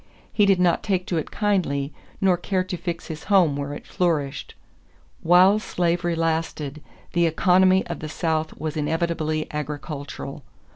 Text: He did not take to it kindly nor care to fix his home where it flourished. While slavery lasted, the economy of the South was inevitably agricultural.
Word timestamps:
He 0.33 0.47
did 0.47 0.59
not 0.59 0.81
take 0.81 1.05
to 1.05 1.17
it 1.19 1.29
kindly 1.29 1.93
nor 2.19 2.35
care 2.35 2.63
to 2.63 2.75
fix 2.75 3.05
his 3.05 3.25
home 3.25 3.55
where 3.55 3.71
it 3.75 3.85
flourished. 3.85 4.55
While 5.21 5.59
slavery 5.59 6.15
lasted, 6.15 6.81
the 7.13 7.27
economy 7.27 7.85
of 7.85 7.99
the 7.99 8.09
South 8.09 8.57
was 8.57 8.75
inevitably 8.75 9.45
agricultural. 9.51 10.43